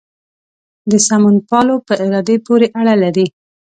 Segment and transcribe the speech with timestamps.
[0.91, 3.25] د سمونپالو په ارادې پورې اړه لري.